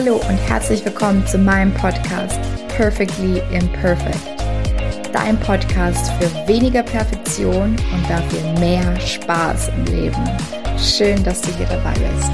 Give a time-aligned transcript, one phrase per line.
[0.00, 2.38] Hallo und herzlich willkommen zu meinem Podcast
[2.68, 4.40] Perfectly Imperfect.
[5.12, 10.24] Dein Podcast für weniger Perfektion und dafür mehr Spaß im Leben.
[10.78, 12.30] Schön, dass du hier dabei bist.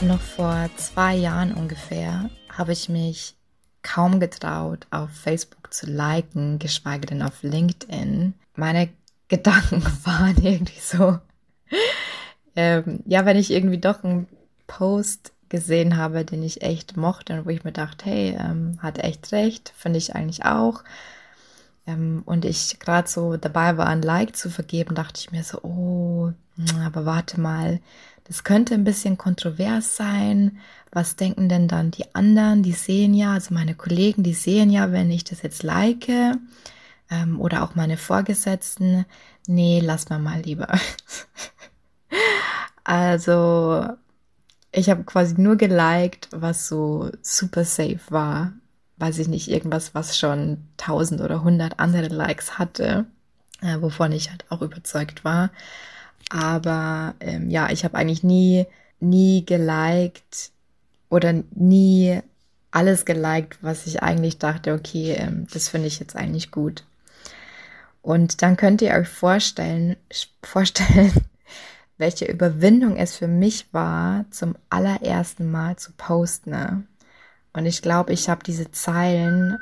[0.00, 3.36] Noch vor zwei Jahren ungefähr habe ich mich
[3.82, 8.34] kaum getraut, auf Facebook zu liken, geschweige denn auf LinkedIn.
[8.56, 8.88] Meine
[9.28, 11.18] Gedanken waren irgendwie so,
[12.56, 14.26] ähm, ja, wenn ich irgendwie doch einen
[14.66, 18.98] Post gesehen habe, den ich echt mochte und wo ich mir dachte, hey, ähm, hat
[18.98, 20.82] echt recht, finde ich eigentlich auch.
[21.86, 25.62] Ähm, und ich gerade so dabei war, ein Like zu vergeben, dachte ich mir so,
[25.62, 26.32] oh,
[26.84, 27.80] aber warte mal,
[28.24, 30.58] das könnte ein bisschen kontrovers sein.
[30.92, 32.62] Was denken denn dann die anderen?
[32.62, 36.08] Die sehen ja, also meine Kollegen, die sehen ja, wenn ich das jetzt like
[37.10, 39.04] ähm, oder auch meine Vorgesetzten.
[39.46, 40.68] Nee, lass mal mal lieber.
[42.84, 43.86] also
[44.72, 48.52] ich habe quasi nur geliked, was so super safe war.
[48.96, 53.06] Weiß ich nicht, irgendwas, was schon tausend oder hundert andere Likes hatte,
[53.62, 55.50] äh, wovon ich halt auch überzeugt war.
[56.30, 58.66] Aber ähm, ja, ich habe eigentlich nie,
[59.00, 60.50] nie geliked
[61.08, 62.20] oder nie
[62.70, 66.84] alles geliked, was ich eigentlich dachte, okay, ähm, das finde ich jetzt eigentlich gut.
[68.08, 69.96] Und dann könnt ihr euch vorstellen,
[70.42, 71.12] vorstellen,
[71.98, 76.88] welche Überwindung es für mich war, zum allerersten Mal zu posten.
[77.52, 79.58] Und ich glaube, ich habe diese Zeilen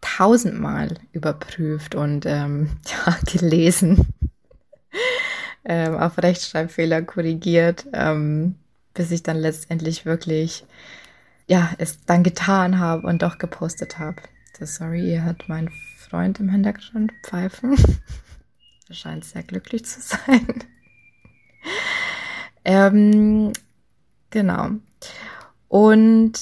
[0.00, 2.70] tausendmal überprüft und ähm,
[3.06, 4.06] ja, gelesen,
[5.66, 8.54] ähm, auf Rechtschreibfehler korrigiert, ähm,
[8.94, 10.64] bis ich dann letztendlich wirklich
[11.48, 14.22] ja es dann getan habe und doch gepostet habe.
[14.58, 15.70] sorry, ihr hört meinen
[16.08, 17.76] Freund im Hintergrund pfeifen.
[18.90, 20.46] Er scheint sehr glücklich zu sein.
[22.64, 23.52] ähm,
[24.30, 24.70] genau.
[25.68, 26.32] Und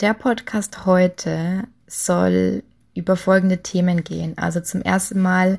[0.00, 2.62] der Podcast heute soll
[2.94, 4.38] über folgende Themen gehen.
[4.38, 5.58] Also zum ersten Mal,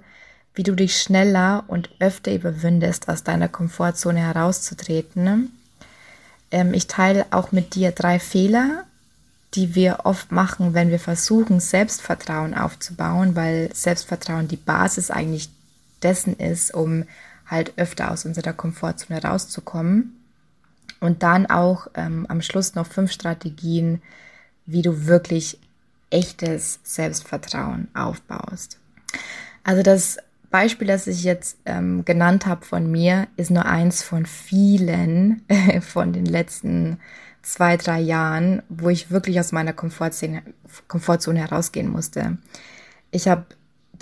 [0.53, 5.51] wie du dich schneller und öfter überwindest, aus deiner Komfortzone herauszutreten.
[6.51, 8.85] Ähm, ich teile auch mit dir drei Fehler,
[9.55, 15.49] die wir oft machen, wenn wir versuchen, Selbstvertrauen aufzubauen, weil Selbstvertrauen die Basis eigentlich
[16.03, 17.05] dessen ist, um
[17.47, 20.15] halt öfter aus unserer Komfortzone rauszukommen.
[20.99, 24.01] Und dann auch ähm, am Schluss noch fünf Strategien,
[24.65, 25.57] wie du wirklich
[26.09, 28.77] echtes Selbstvertrauen aufbaust.
[29.63, 30.17] Also das
[30.49, 35.43] Beispiel, das ich jetzt ähm, genannt habe von mir, ist nur eins von vielen
[35.81, 36.99] von den letzten
[37.41, 40.43] zwei, drei Jahren, wo ich wirklich aus meiner Komfortzone,
[40.87, 42.37] Komfortzone herausgehen musste.
[43.11, 43.45] Ich habe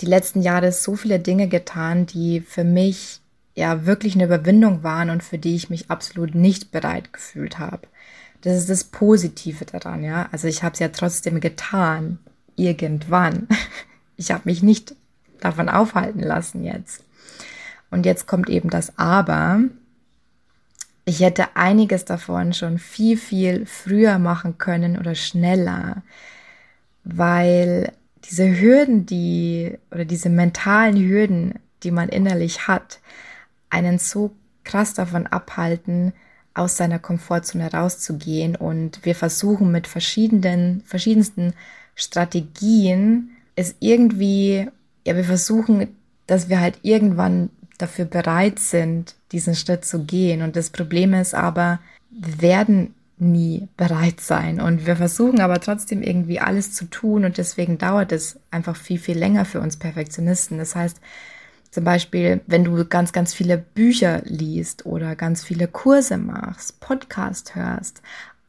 [0.00, 3.20] die letzten Jahre so viele Dinge getan, die für mich
[3.54, 7.88] ja wirklich eine Überwindung waren und für die ich mich absolut nicht bereit gefühlt habe.
[8.42, 10.28] Das ist das Positive daran, ja.
[10.30, 12.18] Also ich habe es ja trotzdem getan,
[12.56, 13.48] irgendwann.
[14.20, 14.96] Ich habe mich nicht
[15.38, 17.04] davon aufhalten lassen jetzt.
[17.88, 19.60] Und jetzt kommt eben das Aber.
[21.08, 26.02] Ich hätte einiges davon schon viel, viel früher machen können oder schneller,
[27.02, 33.00] weil diese Hürden, die oder diese mentalen Hürden, die man innerlich hat,
[33.70, 34.32] einen so
[34.64, 36.12] krass davon abhalten,
[36.52, 38.54] aus seiner Komfortzone rauszugehen.
[38.54, 41.54] Und wir versuchen mit verschiedenen, verschiedensten
[41.94, 44.68] Strategien es irgendwie,
[45.06, 45.88] ja, wir versuchen,
[46.26, 50.42] dass wir halt irgendwann dafür bereit sind, diesen Schritt zu gehen.
[50.42, 51.78] Und das Problem ist aber,
[52.10, 54.60] wir werden nie bereit sein.
[54.60, 58.98] Und wir versuchen aber trotzdem irgendwie alles zu tun und deswegen dauert es einfach viel,
[58.98, 60.58] viel länger für uns Perfektionisten.
[60.58, 61.00] Das heißt,
[61.70, 67.54] zum Beispiel, wenn du ganz, ganz viele Bücher liest oder ganz viele Kurse machst, Podcast
[67.54, 68.02] hörst,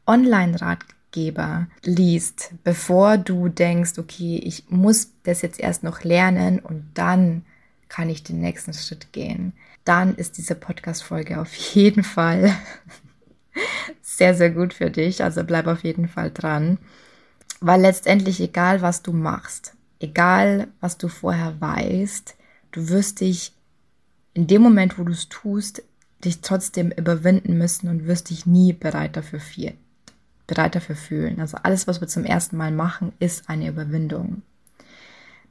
[0.06, 7.42] Online-Ratgeber liest, bevor du denkst, okay, ich muss das jetzt erst noch lernen und dann
[7.90, 9.52] kann ich den nächsten Schritt gehen,
[9.84, 12.54] dann ist diese Podcast-Folge auf jeden Fall
[14.00, 15.22] sehr, sehr gut für dich.
[15.22, 16.78] Also bleib auf jeden Fall dran.
[17.60, 22.36] Weil letztendlich, egal was du machst, egal was du vorher weißt,
[22.72, 23.52] du wirst dich
[24.32, 25.82] in dem Moment, wo du es tust,
[26.24, 29.74] dich trotzdem überwinden müssen und wirst dich nie bereit dafür, viel,
[30.46, 31.40] bereit dafür fühlen.
[31.40, 34.42] Also alles, was wir zum ersten Mal machen, ist eine Überwindung.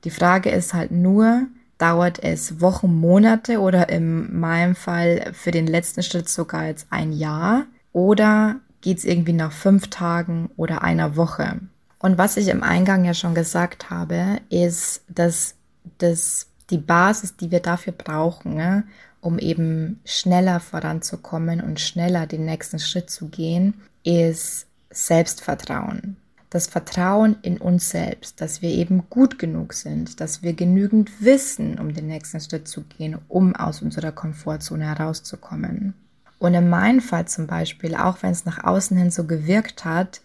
[0.06, 1.48] Die Frage ist halt nur,
[1.80, 7.12] dauert es Wochen, Monate oder in meinem Fall für den letzten Schritt sogar jetzt ein
[7.12, 11.60] Jahr, oder geht es irgendwie nach fünf Tagen oder einer Woche?
[11.98, 15.56] Und was ich im Eingang ja schon gesagt habe, ist, dass
[15.98, 18.84] das die Basis, die wir dafür brauchen, ne,
[19.22, 23.74] um eben schneller voranzukommen und schneller den nächsten Schritt zu gehen,
[24.04, 26.16] ist Selbstvertrauen.
[26.50, 31.78] Das Vertrauen in uns selbst, dass wir eben gut genug sind, dass wir genügend wissen,
[31.78, 35.94] um den nächsten Schritt zu gehen, um aus unserer Komfortzone herauszukommen.
[36.40, 40.22] Und in meinem Fall zum Beispiel, auch wenn es nach außen hin so gewirkt hat,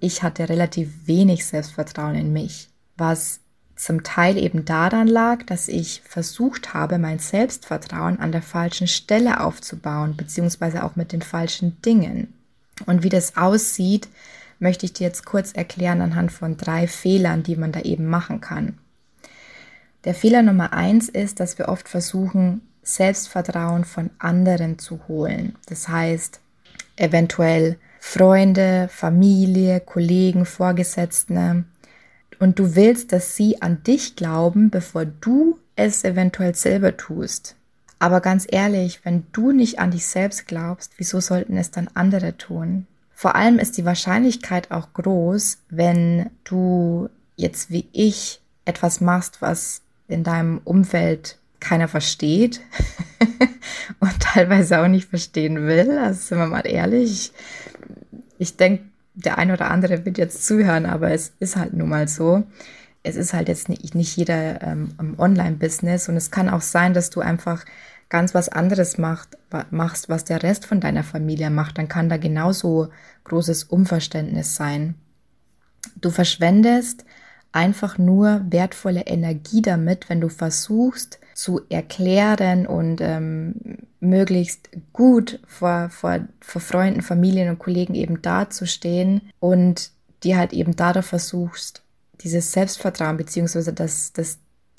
[0.00, 3.40] ich hatte relativ wenig Selbstvertrauen in mich, was
[3.76, 9.40] zum Teil eben daran lag, dass ich versucht habe, mein Selbstvertrauen an der falschen Stelle
[9.40, 12.34] aufzubauen, beziehungsweise auch mit den falschen Dingen.
[12.86, 14.08] Und wie das aussieht,
[14.58, 18.40] möchte ich dir jetzt kurz erklären anhand von drei Fehlern, die man da eben machen
[18.40, 18.78] kann.
[20.04, 25.56] Der Fehler Nummer eins ist, dass wir oft versuchen, Selbstvertrauen von anderen zu holen.
[25.66, 26.40] Das heißt,
[26.96, 31.64] eventuell Freunde, Familie, Kollegen, Vorgesetzte,
[32.38, 37.56] und du willst, dass sie an dich glauben, bevor du es eventuell selber tust.
[37.98, 42.36] Aber ganz ehrlich, wenn du nicht an dich selbst glaubst, wieso sollten es dann andere
[42.36, 42.86] tun?
[43.18, 49.82] Vor allem ist die Wahrscheinlichkeit auch groß, wenn du jetzt wie ich etwas machst, was
[50.06, 52.60] in deinem Umfeld keiner versteht
[53.98, 55.98] und teilweise auch nicht verstehen will.
[55.98, 57.32] Also sind wir mal ehrlich.
[58.38, 58.84] Ich denke,
[59.14, 62.44] der eine oder andere wird jetzt zuhören, aber es ist halt nun mal so.
[63.02, 66.94] Es ist halt jetzt nicht, nicht jeder ähm, im Online-Business und es kann auch sein,
[66.94, 67.64] dass du einfach
[68.08, 69.36] ganz was anderes macht,
[69.70, 71.78] machst, was der Rest von deiner Familie macht.
[71.78, 72.88] Dann kann da genauso
[73.24, 74.94] großes Unverständnis sein.
[76.00, 77.04] Du verschwendest
[77.52, 85.88] einfach nur wertvolle Energie damit, wenn du versuchst zu erklären und ähm, möglichst gut vor,
[85.90, 89.90] vor, vor Freunden, Familien und Kollegen eben dazustehen und
[90.24, 91.82] die halt eben dadurch versuchst,
[92.20, 94.38] dieses Selbstvertrauen, beziehungsweise dass, dass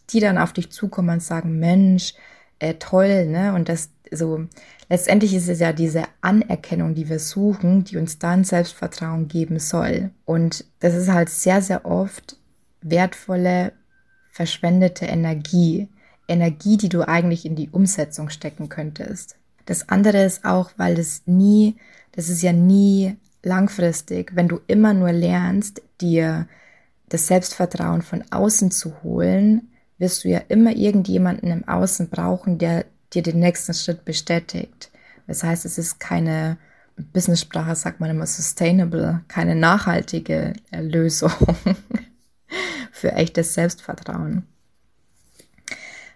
[0.09, 2.13] die dann auf dich zukommen und sagen, Mensch,
[2.59, 3.53] äh, toll, ne?
[3.53, 4.45] Und das so,
[4.89, 10.11] letztendlich ist es ja diese Anerkennung, die wir suchen, die uns dann Selbstvertrauen geben soll.
[10.25, 12.37] Und das ist halt sehr, sehr oft
[12.81, 13.73] wertvolle,
[14.31, 15.89] verschwendete Energie.
[16.27, 19.35] Energie, die du eigentlich in die Umsetzung stecken könntest.
[19.65, 21.75] Das andere ist auch, weil das nie,
[22.11, 26.47] das ist ja nie langfristig, wenn du immer nur lernst, dir
[27.09, 29.68] das Selbstvertrauen von außen zu holen,
[29.99, 34.91] wirst du ja immer irgendjemanden im Außen brauchen, der dir den nächsten Schritt bestätigt.
[35.27, 36.57] Das heißt, es ist keine
[37.13, 41.31] Business-Sprache, sagt man immer sustainable, keine nachhaltige Lösung
[42.91, 44.43] für echtes Selbstvertrauen.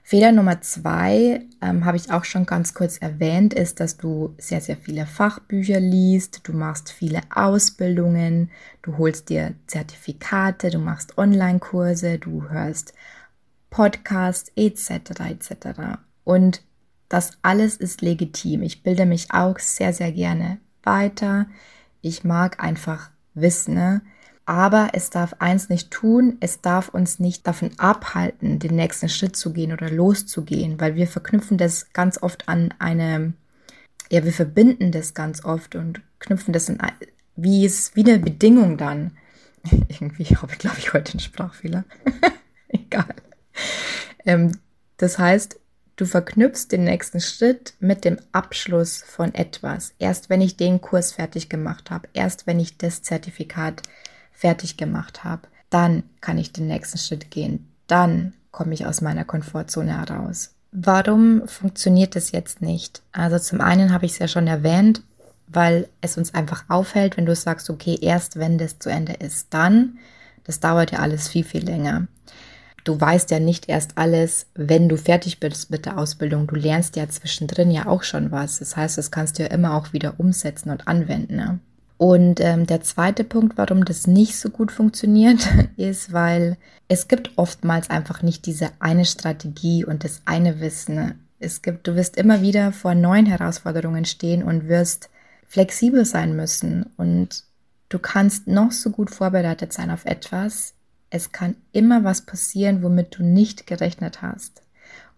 [0.05, 4.59] Fehler Nummer zwei, ähm, habe ich auch schon ganz kurz erwähnt, ist, dass du sehr,
[4.59, 8.51] sehr viele Fachbücher liest, du machst viele Ausbildungen,
[8.81, 12.93] du holst dir Zertifikate, du machst Online-Kurse, du hörst
[13.73, 15.19] Podcasts etc.
[15.31, 15.97] etc.
[16.23, 16.61] Und
[17.09, 18.61] das alles ist legitim.
[18.61, 21.47] Ich bilde mich auch sehr, sehr gerne weiter.
[22.01, 23.73] Ich mag einfach Wissen.
[23.73, 24.01] Ne?
[24.45, 29.35] Aber es darf eins nicht tun, es darf uns nicht davon abhalten, den nächsten Schritt
[29.35, 33.33] zu gehen oder loszugehen, weil wir verknüpfen das ganz oft an eine,
[34.11, 36.77] ja, wir verbinden das ganz oft und knüpfen das in,
[37.35, 39.17] wie es, wie eine Bedingung dann.
[39.87, 41.85] Irgendwie habe ich, glaube ich, heute einen Sprachfehler.
[42.67, 43.15] Egal.
[44.25, 44.57] Ähm,
[44.97, 45.59] das heißt,
[45.95, 49.93] du verknüpfst den nächsten Schritt mit dem Abschluss von etwas.
[49.99, 53.81] Erst wenn ich den Kurs fertig gemacht habe, erst wenn ich das Zertifikat
[54.31, 57.67] fertig gemacht habe, dann kann ich den nächsten Schritt gehen.
[57.87, 60.51] Dann komme ich aus meiner Komfortzone heraus.
[60.71, 63.01] Warum funktioniert das jetzt nicht?
[63.11, 65.03] Also zum einen habe ich es ja schon erwähnt,
[65.47, 69.47] weil es uns einfach aufhält, wenn du sagst, okay, erst wenn das zu Ende ist,
[69.51, 69.97] dann,
[70.43, 72.07] das dauert ja alles viel, viel länger.
[72.83, 76.47] Du weißt ja nicht erst alles, wenn du fertig bist mit der Ausbildung.
[76.47, 78.59] Du lernst ja zwischendrin ja auch schon was.
[78.59, 81.35] Das heißt, das kannst du ja immer auch wieder umsetzen und anwenden.
[81.35, 81.59] Ne?
[81.97, 85.47] Und ähm, der zweite Punkt, warum das nicht so gut funktioniert,
[85.77, 86.57] ist, weil
[86.89, 91.25] es gibt oftmals einfach nicht diese eine Strategie und das eine Wissen.
[91.39, 95.09] Es gibt, du wirst immer wieder vor neuen Herausforderungen stehen und wirst
[95.47, 97.43] flexibel sein müssen und
[97.89, 100.73] du kannst noch so gut vorbereitet sein auf etwas.
[101.13, 104.63] Es kann immer was passieren, womit du nicht gerechnet hast.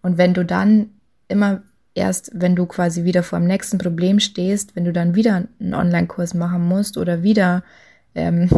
[0.02, 0.90] Und wenn du dann
[1.26, 1.62] immer
[1.94, 5.72] erst, wenn du quasi wieder vor dem nächsten Problem stehst, wenn du dann wieder einen
[5.72, 7.62] Online-Kurs machen musst oder wieder,
[8.14, 8.50] ähm,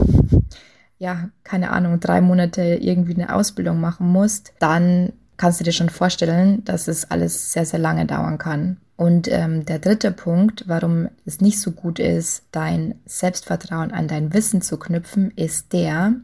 [0.98, 5.90] ja, keine Ahnung, drei Monate irgendwie eine Ausbildung machen musst, dann kannst du dir schon
[5.90, 8.78] vorstellen, dass es alles sehr, sehr lange dauern kann.
[8.96, 14.34] Und ähm, der dritte Punkt, warum es nicht so gut ist, dein Selbstvertrauen an dein
[14.34, 16.14] Wissen zu knüpfen, ist der,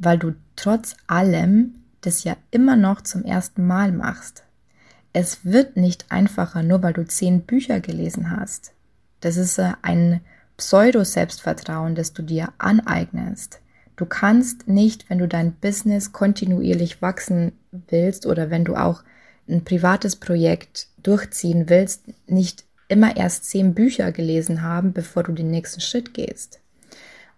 [0.00, 4.42] weil du trotz allem das ja immer noch zum ersten Mal machst.
[5.12, 8.72] es wird nicht einfacher, nur weil du zehn Bücher gelesen hast.
[9.20, 10.20] Das ist äh, ein
[10.56, 13.60] Pseudo-Selbstvertrauen, das du dir aneignest.
[13.96, 19.02] Du kannst nicht, wenn du dein Business kontinuierlich wachsen willst oder wenn du auch
[19.48, 25.50] ein privates Projekt durchziehen willst, nicht immer erst zehn Bücher gelesen haben, bevor du den
[25.50, 26.60] nächsten Schritt gehst.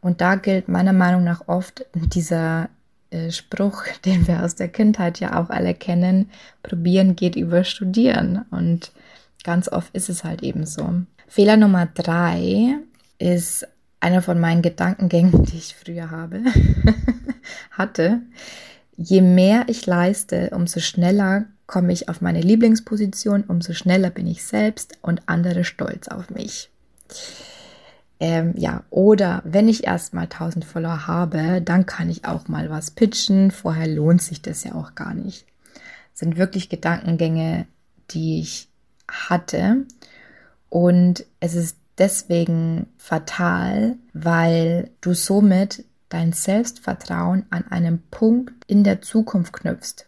[0.02, 2.68] Und da gilt meiner Meinung nach oft dieser
[3.10, 6.28] äh, Spruch, den wir aus der Kindheit ja auch alle kennen,
[6.62, 8.44] probieren geht über studieren.
[8.50, 8.92] Und
[9.44, 10.90] ganz oft ist es halt eben so.
[11.28, 12.76] Fehler Nummer drei
[13.18, 13.66] ist
[14.00, 16.42] einer von meinen Gedankengängen, die ich früher habe,
[17.70, 18.20] hatte.
[18.96, 24.44] Je mehr ich leiste, umso schneller komme ich auf meine Lieblingsposition, umso schneller bin ich
[24.44, 26.70] selbst und andere stolz auf mich.
[28.22, 32.92] Ähm, ja, oder wenn ich erstmal 1000 Follower habe, dann kann ich auch mal was
[32.92, 33.50] pitchen.
[33.50, 35.44] Vorher lohnt sich das ja auch gar nicht.
[35.74, 37.66] Das sind wirklich Gedankengänge,
[38.12, 38.68] die ich
[39.08, 39.86] hatte.
[40.68, 49.02] Und es ist deswegen fatal, weil du somit dein Selbstvertrauen an einem Punkt in der
[49.02, 50.06] Zukunft knüpfst.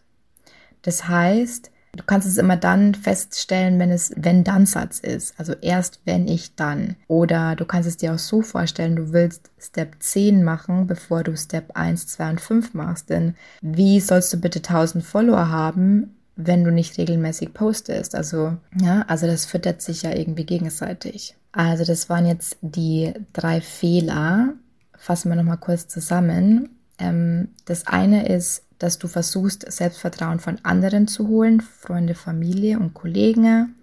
[0.83, 5.39] Das heißt, Du kannst es immer dann feststellen, wenn es wenn-dann-Satz ist.
[5.39, 6.97] Also erst wenn ich dann.
[7.09, 11.37] Oder du kannst es dir auch so vorstellen, du willst Step 10 machen, bevor du
[11.37, 13.11] Step 1, 2 und 5 machst.
[13.11, 18.15] Denn wie sollst du bitte 1000 Follower haben, wenn du nicht regelmäßig postest?
[18.15, 21.37] Also, ja, also das füttert sich ja irgendwie gegenseitig.
[21.53, 24.55] Also das waren jetzt die drei Fehler.
[24.97, 26.71] Fassen wir nochmal kurz zusammen.
[26.99, 32.95] Ähm, das eine ist, dass du versuchst, Selbstvertrauen von anderen zu holen, Freunde, Familie und
[32.95, 33.75] Kollegen.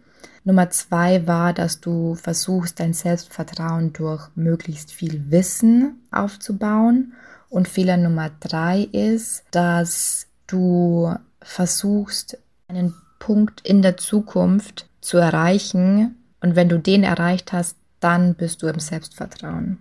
[0.43, 7.13] Nummer zwei war, dass du versuchst, dein Selbstvertrauen durch möglichst viel Wissen aufzubauen.
[7.49, 16.15] Und Fehler Nummer drei ist, dass du versuchst, einen Punkt in der Zukunft zu erreichen.
[16.39, 19.79] Und wenn du den erreicht hast, dann bist du im Selbstvertrauen.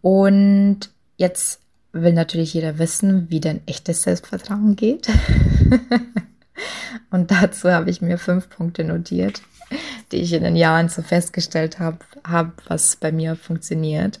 [0.00, 1.61] Und jetzt
[1.92, 5.08] will natürlich jeder wissen, wie denn echtes Selbstvertrauen geht.
[7.10, 9.42] Und dazu habe ich mir fünf Punkte notiert,
[10.10, 14.20] die ich in den Jahren so festgestellt habe, hab, was bei mir funktioniert.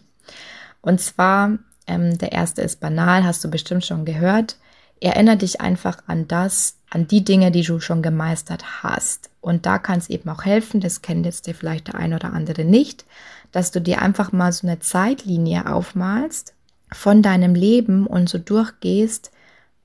[0.80, 4.56] Und zwar, ähm, der erste ist banal, hast du bestimmt schon gehört.
[5.00, 9.30] Erinnere dich einfach an das, an die Dinge, die du schon gemeistert hast.
[9.40, 12.32] Und da kann es eben auch helfen, das kennt jetzt dir vielleicht der ein oder
[12.32, 13.04] andere nicht,
[13.50, 16.54] dass du dir einfach mal so eine Zeitlinie aufmalst
[16.92, 19.30] von deinem Leben und so durchgehst,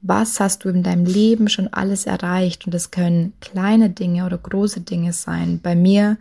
[0.01, 2.65] was hast du in deinem Leben schon alles erreicht?
[2.65, 5.59] Und das können kleine Dinge oder große Dinge sein.
[5.61, 6.17] Bei mir,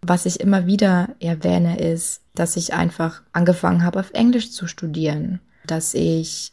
[0.00, 5.40] was ich immer wieder erwähne, ist, dass ich einfach angefangen habe, auf Englisch zu studieren,
[5.66, 6.52] dass ich,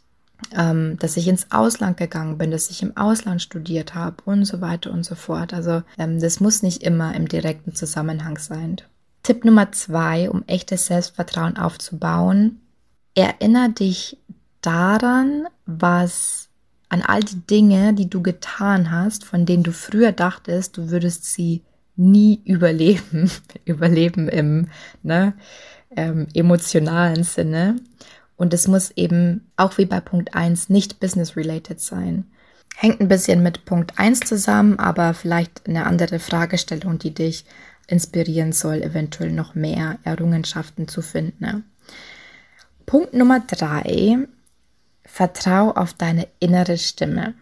[0.56, 4.60] ähm, dass ich ins Ausland gegangen bin, dass ich im Ausland studiert habe und so
[4.60, 5.54] weiter und so fort.
[5.54, 8.78] Also ähm, das muss nicht immer im direkten Zusammenhang sein.
[9.24, 12.60] Tipp Nummer zwei, um echtes Selbstvertrauen aufzubauen,
[13.16, 14.18] Erinner dich
[14.62, 16.50] daran, was
[16.90, 21.26] an all die Dinge, die du getan hast, von denen du früher dachtest, du würdest
[21.26, 21.64] sie
[21.96, 23.30] nie überleben,
[23.66, 24.68] überleben im
[25.04, 25.34] ne,
[25.96, 27.76] ähm, emotionalen Sinne.
[28.38, 32.26] Und es muss eben auch wie bei Punkt 1 nicht business-related sein.
[32.76, 37.44] Hängt ein bisschen mit Punkt 1 zusammen, aber vielleicht eine andere Fragestellung, die dich
[37.88, 41.44] inspirieren soll, eventuell noch mehr Errungenschaften zu finden.
[41.44, 41.64] Ne?
[42.90, 44.18] Punkt Nummer drei,
[45.06, 47.36] vertrau auf deine innere Stimme.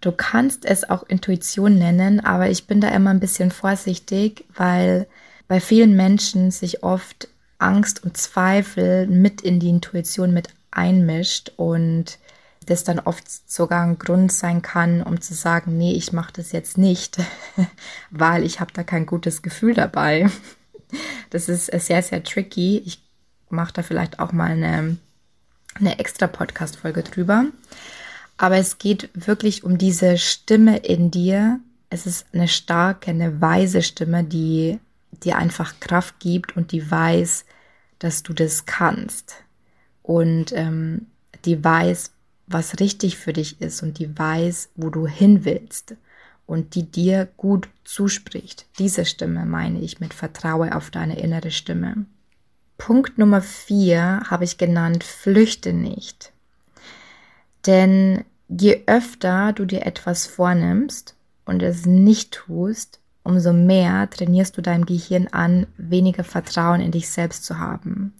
[0.00, 5.08] Du kannst es auch Intuition nennen, aber ich bin da immer ein bisschen vorsichtig, weil
[5.48, 7.26] bei vielen Menschen sich oft
[7.58, 12.20] Angst und Zweifel mit in die Intuition mit einmischt und
[12.66, 16.52] das dann oft sogar ein Grund sein kann, um zu sagen, nee, ich mache das
[16.52, 17.18] jetzt nicht,
[18.12, 20.30] weil ich habe da kein gutes Gefühl dabei.
[21.30, 22.80] Das ist sehr, sehr tricky.
[22.86, 23.07] Ich
[23.50, 24.96] mache da vielleicht auch mal eine,
[25.74, 27.46] eine extra Podcast-Folge drüber.
[28.36, 31.60] Aber es geht wirklich um diese Stimme in dir.
[31.90, 34.78] Es ist eine starke, eine weise Stimme, die
[35.24, 37.44] dir einfach Kraft gibt und die weiß,
[37.98, 39.36] dass du das kannst.
[40.02, 41.06] Und ähm,
[41.44, 42.12] die weiß,
[42.46, 45.96] was richtig für dich ist und die weiß, wo du hin willst
[46.46, 48.66] und die dir gut zuspricht.
[48.78, 52.06] Diese Stimme meine ich mit Vertraue auf deine innere Stimme.
[52.78, 56.32] Punkt Nummer vier habe ich genannt, flüchte nicht.
[57.66, 64.62] Denn je öfter du dir etwas vornimmst und es nicht tust, umso mehr trainierst du
[64.62, 68.14] deinem Gehirn an, weniger Vertrauen in dich selbst zu haben.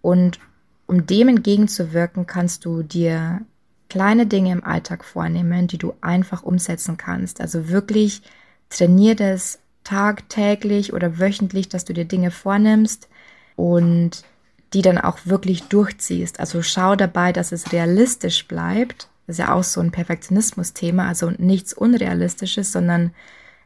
[0.00, 0.38] Und
[0.86, 3.40] um dem entgegenzuwirken, kannst du dir
[3.88, 7.40] kleine Dinge im Alltag vornehmen, die du einfach umsetzen kannst.
[7.40, 8.22] Also wirklich
[8.70, 13.08] trainier das tagtäglich oder wöchentlich, dass du dir Dinge vornimmst
[13.56, 14.24] und
[14.72, 16.40] die dann auch wirklich durchziehst.
[16.40, 19.08] Also schau dabei, dass es realistisch bleibt.
[19.26, 23.12] Das ist ja auch so ein Perfektionismus-Thema, also nichts Unrealistisches, sondern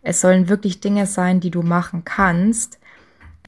[0.02, 2.78] es sollen wirklich Dinge sein, die du machen kannst,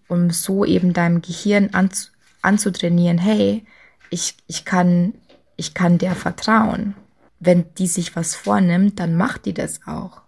[0.08, 2.08] um so eben deinem Gehirn anzu
[2.42, 3.64] anzutrainieren, hey,
[4.10, 5.14] ich, ich, kann,
[5.56, 6.94] ich kann der vertrauen.
[7.40, 10.22] Wenn die sich was vornimmt, dann macht die das auch.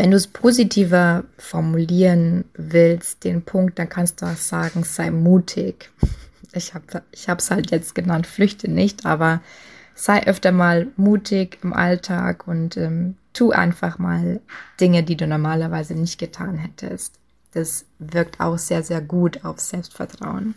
[0.00, 5.90] Wenn du es positiver formulieren willst, den Punkt, dann kannst du auch sagen, sei mutig.
[6.52, 9.42] Ich habe es halt jetzt genannt, flüchte nicht, aber
[9.94, 14.40] sei öfter mal mutig im Alltag und ähm, tu einfach mal
[14.80, 17.16] Dinge, die du normalerweise nicht getan hättest.
[17.52, 20.54] Das wirkt auch sehr, sehr gut auf Selbstvertrauen.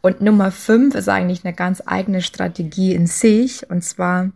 [0.00, 3.68] Und Nummer fünf ist eigentlich eine ganz eigene Strategie in sich.
[3.68, 4.30] Und zwar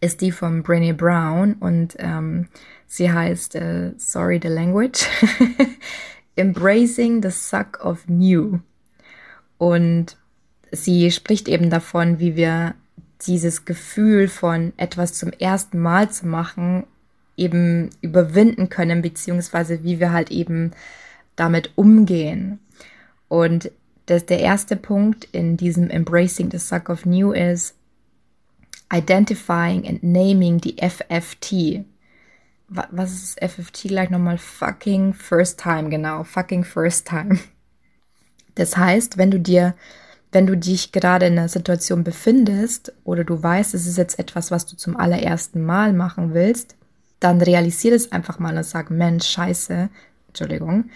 [0.00, 2.48] ist die von Brené Brown und ähm,
[2.90, 5.06] sie heißt äh, Sorry the Language.
[6.36, 8.58] Embracing the Suck of New.
[9.58, 10.16] Und
[10.72, 12.74] sie spricht eben davon, wie wir
[13.26, 16.84] dieses Gefühl von etwas zum ersten Mal zu machen
[17.36, 20.72] eben überwinden können, beziehungsweise wie wir halt eben
[21.36, 22.58] damit umgehen.
[23.28, 23.70] Und
[24.06, 27.76] das, der erste Punkt in diesem Embracing the Suck of New ist
[28.92, 31.84] Identifying and Naming the FFT.
[32.70, 34.38] Was ist FFT gleich nochmal?
[34.38, 36.24] Fucking First Time, genau.
[36.24, 37.38] Fucking First Time.
[38.54, 39.74] Das heißt, wenn du dir
[40.32, 44.50] wenn du dich gerade in einer Situation befindest oder du weißt, es ist jetzt etwas,
[44.50, 46.76] was du zum allerersten Mal machen willst,
[47.18, 49.90] dann realisier es einfach mal und sag, Mensch, scheiße,
[50.28, 50.90] Entschuldigung,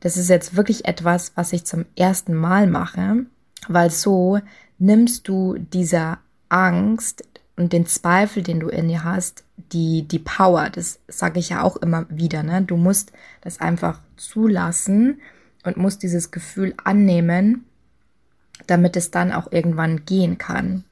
[0.00, 3.26] das ist jetzt wirklich etwas, was ich zum ersten Mal mache,
[3.68, 4.40] weil so
[4.78, 6.18] nimmst du dieser
[6.48, 7.24] Angst
[7.58, 11.62] und den Zweifel, den du in dir hast, die, die Power, das sage ich ja
[11.62, 12.62] auch immer wieder, ne?
[12.62, 15.20] Du musst das einfach zulassen
[15.64, 17.66] und musst dieses Gefühl annehmen
[18.66, 20.84] damit es dann auch irgendwann gehen kann.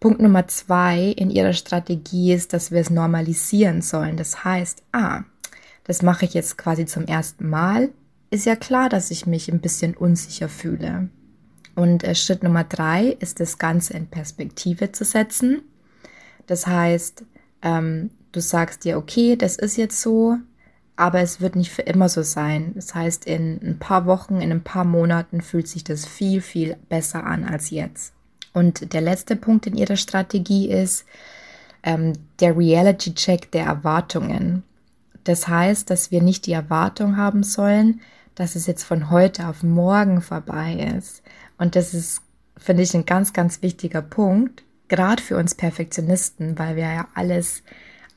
[0.00, 4.16] Punkt Nummer zwei in ihrer Strategie ist, dass wir es normalisieren sollen.
[4.16, 5.22] Das heißt, ah,
[5.84, 7.90] das mache ich jetzt quasi zum ersten Mal.
[8.30, 11.08] Ist ja klar, dass ich mich ein bisschen unsicher fühle.
[11.78, 15.62] Und äh, Schritt Nummer drei ist, das Ganze in Perspektive zu setzen.
[16.48, 17.22] Das heißt,
[17.62, 20.38] ähm, du sagst dir, okay, das ist jetzt so,
[20.96, 22.72] aber es wird nicht für immer so sein.
[22.74, 26.76] Das heißt, in ein paar Wochen, in ein paar Monaten fühlt sich das viel, viel
[26.88, 28.12] besser an als jetzt.
[28.52, 31.04] Und der letzte Punkt in ihrer Strategie ist
[31.84, 34.64] ähm, der Reality-Check der Erwartungen.
[35.22, 38.00] Das heißt, dass wir nicht die Erwartung haben sollen,
[38.34, 41.22] dass es jetzt von heute auf morgen vorbei ist.
[41.58, 42.22] Und das ist,
[42.56, 47.62] finde ich, ein ganz, ganz wichtiger Punkt, gerade für uns Perfektionisten, weil wir ja alles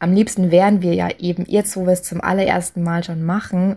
[0.02, 3.76] am liebsten wären wir ja eben jetzt, wo wir es zum allerersten Mal schon machen,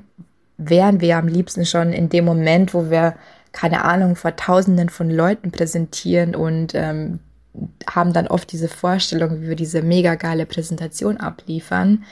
[0.57, 3.17] wären wir am liebsten schon in dem Moment, wo wir,
[3.53, 7.19] keine Ahnung, vor tausenden von Leuten präsentieren und ähm,
[7.87, 12.05] haben dann oft diese Vorstellung, wie wir diese mega geile Präsentation abliefern.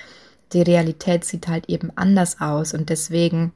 [0.52, 3.52] Die Realität sieht halt eben anders aus und deswegen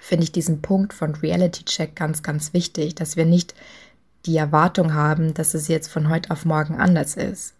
[0.00, 3.54] finde ich diesen Punkt von Reality Check ganz, ganz wichtig, dass wir nicht
[4.26, 7.54] die Erwartung haben, dass es jetzt von heute auf morgen anders ist.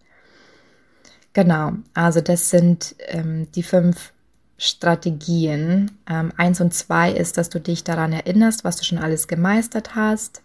[1.33, 4.13] Genau, also das sind ähm, die fünf
[4.59, 5.93] Strategien.
[6.09, 9.95] Ähm, eins und zwei ist, dass du dich daran erinnerst, was du schon alles gemeistert
[9.95, 10.43] hast.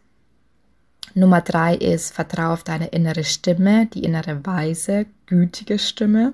[1.16, 6.34] Nummer drei ist, vertraue auf deine innere Stimme, die innere weise, gütige Stimme.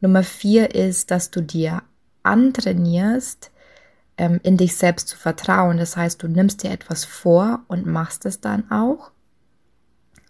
[0.00, 1.82] Nummer vier ist, dass du dir
[2.22, 3.50] antrainierst,
[4.18, 5.78] ähm, in dich selbst zu vertrauen.
[5.78, 9.10] Das heißt, du nimmst dir etwas vor und machst es dann auch.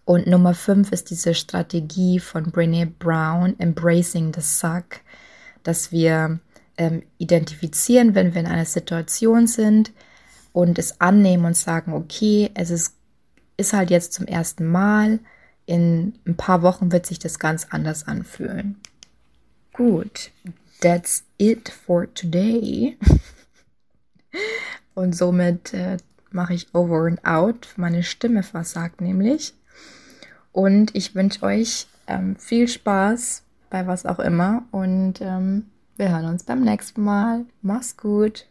[0.05, 5.01] Und Nummer fünf ist diese Strategie von Brene Brown, Embracing the Suck,
[5.63, 6.41] dass wir
[6.77, 9.93] ähm, identifizieren, wenn wir in einer Situation sind
[10.53, 12.95] und es annehmen und sagen, okay, es ist,
[13.57, 15.21] ist halt jetzt zum ersten Mal,
[15.67, 18.77] in ein paar Wochen wird sich das ganz anders anfühlen.
[19.73, 20.31] Gut,
[20.81, 22.99] that's it for today.
[24.95, 25.97] und somit äh,
[26.31, 27.69] mache ich over and out.
[27.77, 29.55] Meine Stimme versagt nämlich.
[30.53, 34.63] Und ich wünsche euch ähm, viel Spaß bei was auch immer.
[34.71, 37.45] Und ähm, wir hören uns beim nächsten Mal.
[37.63, 38.47] Mach's gut.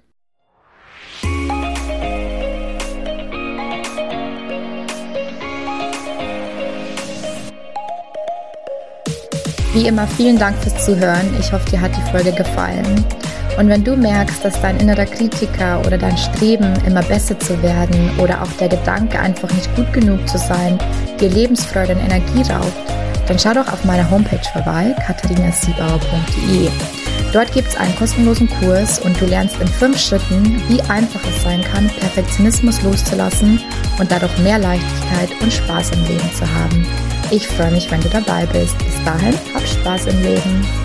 [9.73, 11.35] Wie immer vielen Dank fürs Zuhören.
[11.39, 13.03] Ich hoffe, dir hat die Folge gefallen.
[13.57, 18.11] Und wenn du merkst, dass dein innerer Kritiker oder dein Streben, immer besser zu werden
[18.19, 20.79] oder auch der Gedanke, einfach nicht gut genug zu sein,
[21.19, 22.73] dir Lebensfreude und Energie raubt,
[23.27, 26.69] dann schau doch auf meiner Homepage vorbei, katharinasiebauer.de.
[27.31, 31.43] Dort gibt es einen kostenlosen Kurs und du lernst in fünf Schritten, wie einfach es
[31.43, 33.59] sein kann, Perfektionismus loszulassen
[33.99, 36.85] und dadurch mehr Leichtigkeit und Spaß im Leben zu haben.
[37.31, 38.77] Ich freue mich, wenn du dabei bist.
[38.77, 40.82] Bis dahin, hab Spaß im Leben.